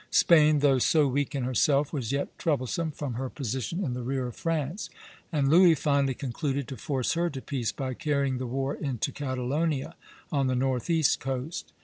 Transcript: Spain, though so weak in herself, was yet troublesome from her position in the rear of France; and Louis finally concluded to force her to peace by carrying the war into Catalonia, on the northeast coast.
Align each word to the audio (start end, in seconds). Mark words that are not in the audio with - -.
Spain, 0.09 0.61
though 0.61 0.79
so 0.79 1.07
weak 1.07 1.35
in 1.35 1.43
herself, 1.43 1.93
was 1.93 2.11
yet 2.11 2.35
troublesome 2.39 2.89
from 2.89 3.13
her 3.13 3.29
position 3.29 3.83
in 3.83 3.93
the 3.93 4.01
rear 4.01 4.25
of 4.25 4.35
France; 4.35 4.89
and 5.31 5.47
Louis 5.47 5.75
finally 5.75 6.15
concluded 6.15 6.67
to 6.69 6.75
force 6.75 7.13
her 7.13 7.29
to 7.29 7.39
peace 7.39 7.71
by 7.71 7.93
carrying 7.93 8.39
the 8.39 8.47
war 8.47 8.73
into 8.73 9.11
Catalonia, 9.11 9.93
on 10.31 10.47
the 10.47 10.55
northeast 10.55 11.19
coast. 11.19 11.71